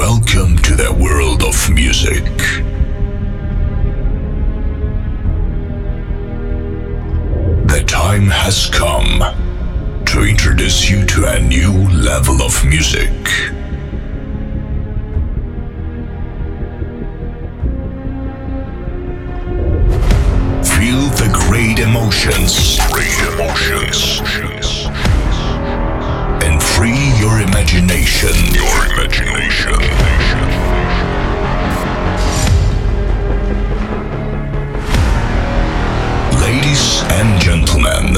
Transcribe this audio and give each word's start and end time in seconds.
Welcome 0.00 0.56
to 0.62 0.74
the 0.74 0.96
world 0.98 1.42
of 1.42 1.68
music. 1.68 2.24
The 7.66 7.84
time 7.86 8.28
has 8.28 8.70
come 8.70 9.18
to 10.06 10.22
introduce 10.22 10.88
you 10.88 11.04
to 11.04 11.26
a 11.26 11.40
new 11.40 11.86
level 11.90 12.40
of 12.40 12.64
music. 12.64 13.12
Feel 20.64 21.04
the 21.20 21.28
great 21.46 21.78
emotions. 21.78 22.78
Great 22.90 23.18
emotions. 23.34 24.19
Free 26.80 27.12
your 27.18 27.40
imagination. 27.42 28.32
Your 28.54 28.86
imagination. 28.94 29.74
Ladies 36.40 37.02
and 37.10 37.38
gentlemen, 37.38 38.14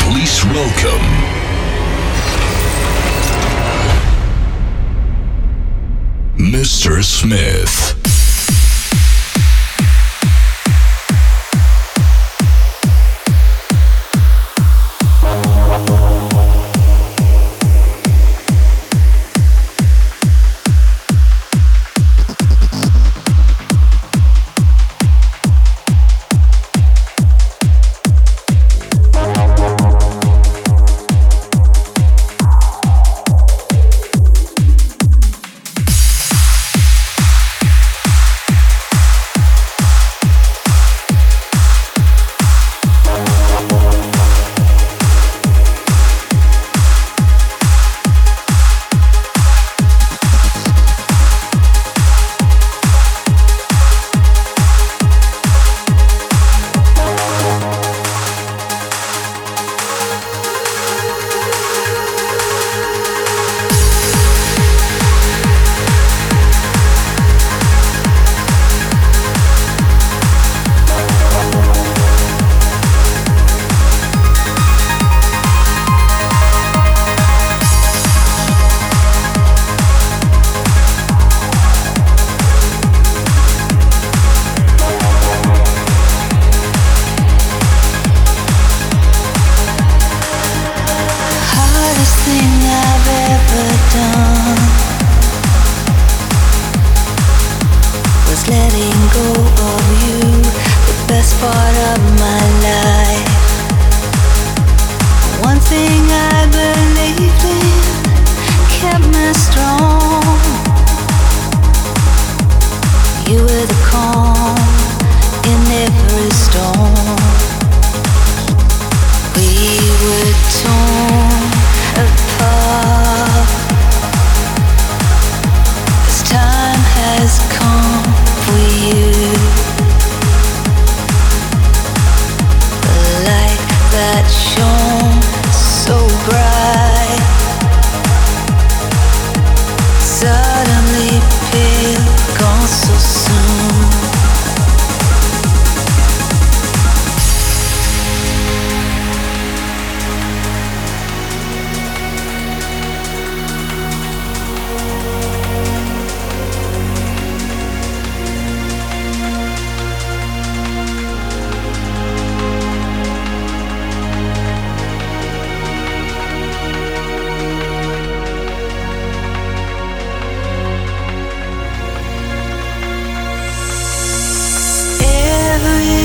please 0.00 0.44
welcome 0.44 1.06
Mr. 6.36 7.02
Smith. 7.02 7.91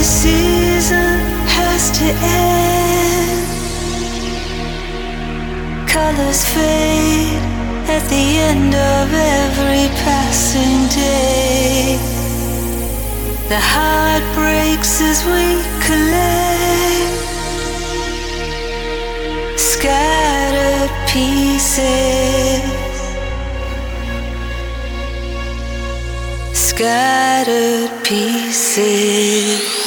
Season 0.07 1.19
has 1.57 1.91
to 2.00 2.06
end. 2.06 3.40
Colors 5.90 6.45
fade 6.53 7.44
at 7.95 8.03
the 8.07 8.25
end 8.50 8.73
of 8.73 9.07
every 9.12 9.88
passing 10.06 10.88
day. 10.96 12.00
The 13.50 13.59
heart 13.59 14.23
breaks 14.34 15.01
as 15.01 15.25
we 15.25 15.46
collect 15.88 17.17
scattered 19.59 20.91
pieces. 21.12 22.63
Scattered 26.53 27.91
pieces. 28.05 29.86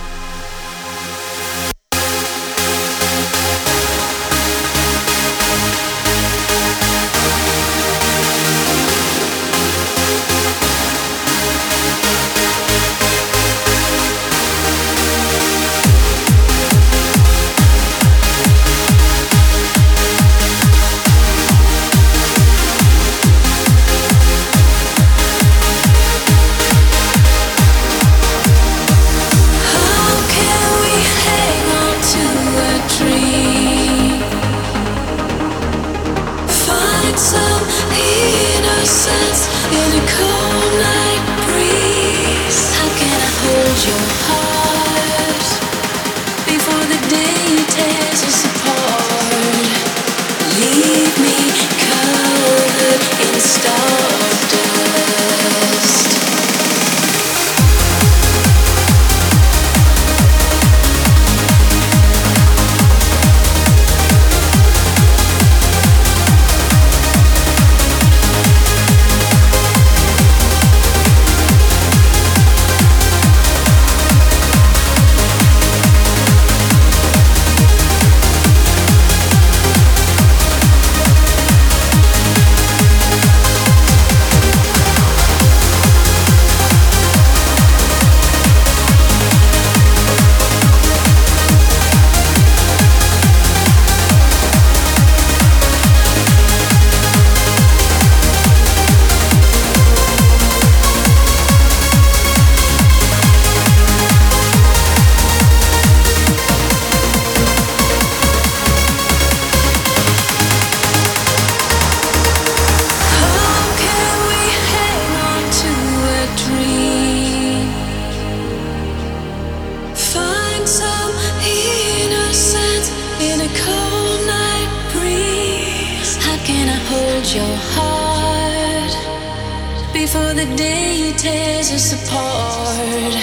the 130.45 130.55
day 130.55 130.95
you 130.97 131.13
tears 131.13 131.71
us 131.71 131.93
apart, 131.93 133.13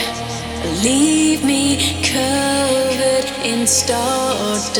leave 0.85 1.45
me 1.45 1.77
covered 2.05 3.27
in 3.45 3.67
stardust. 3.67 4.79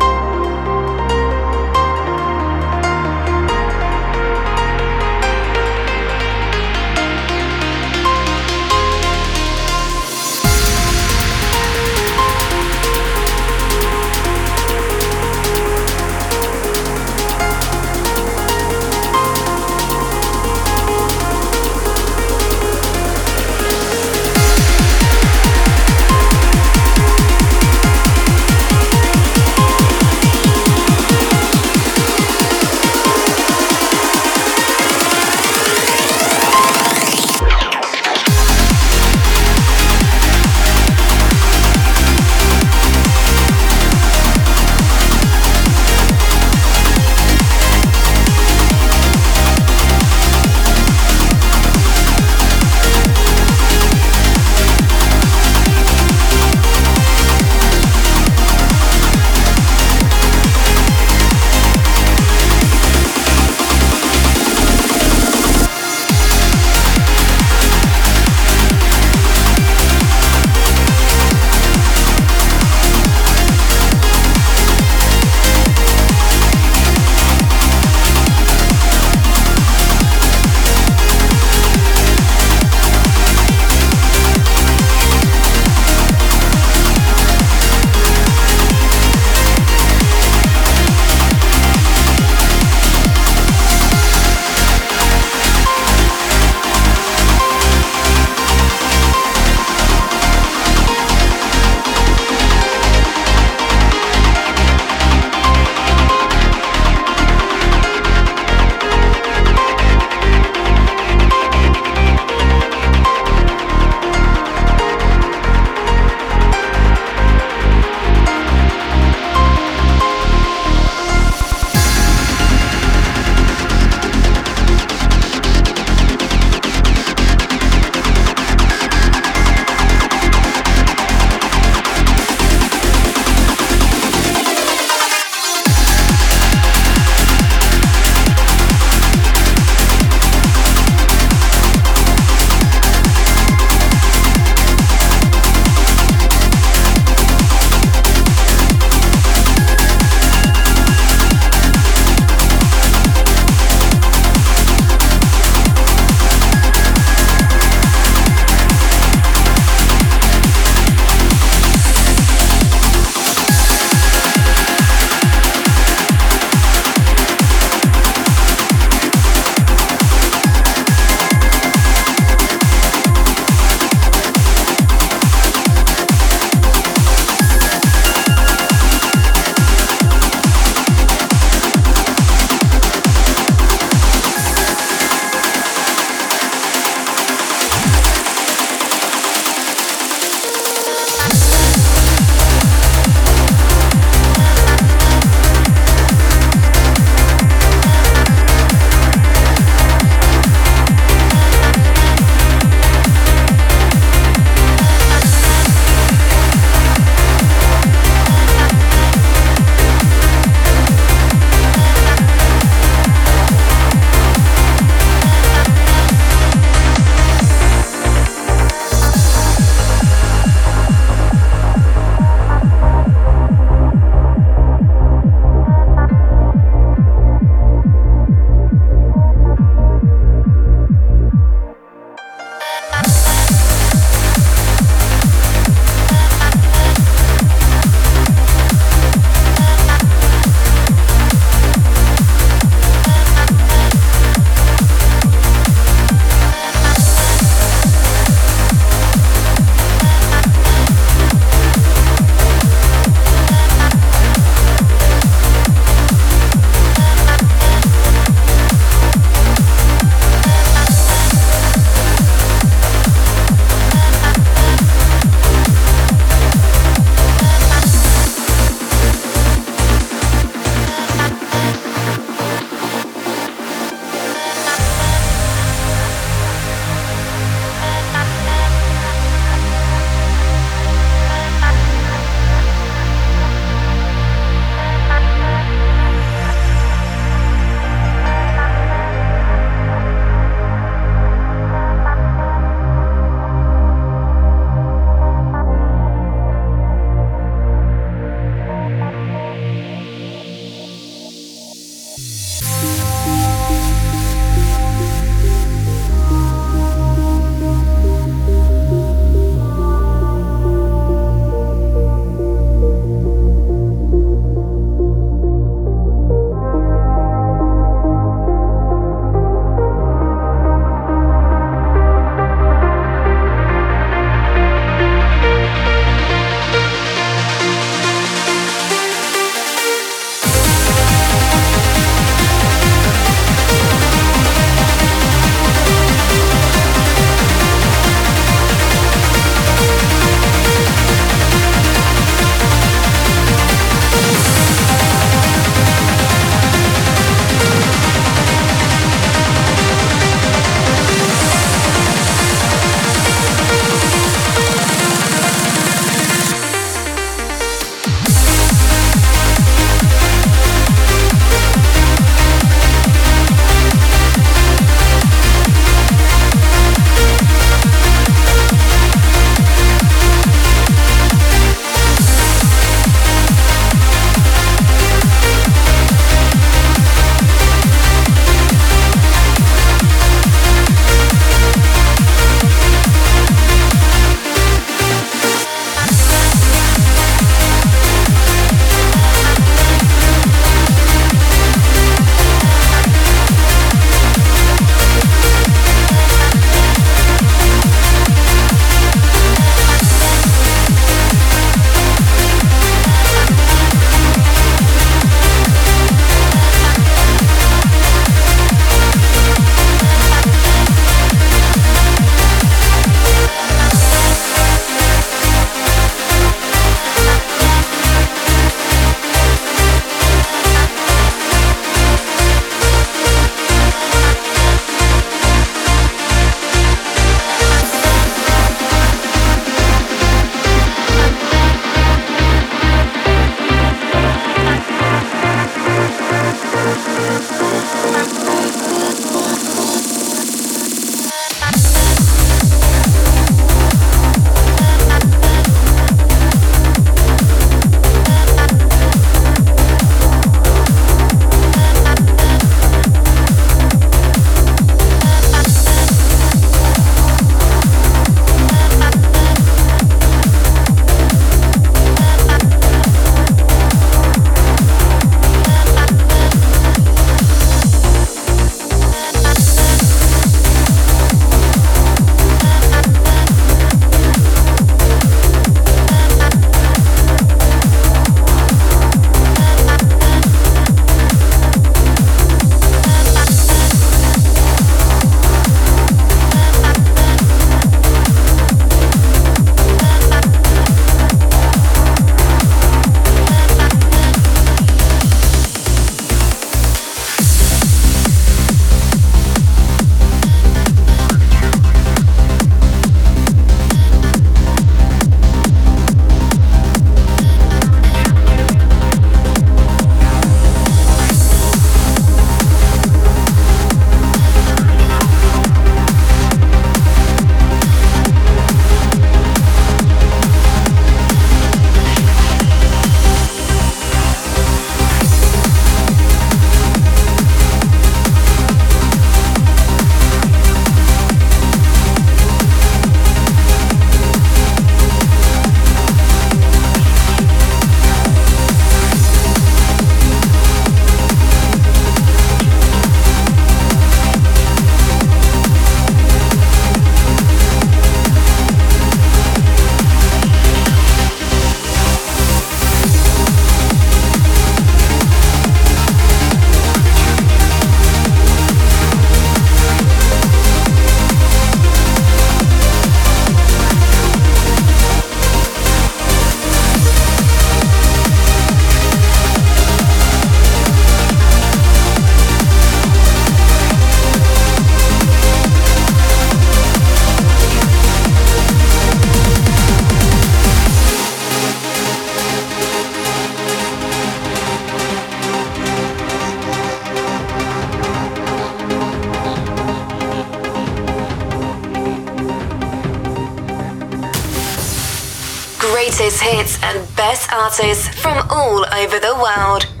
Artists 597.61 598.07
from 598.19 598.43
all 598.49 598.83
over 598.95 599.19
the 599.19 599.35
world. 599.35 600.00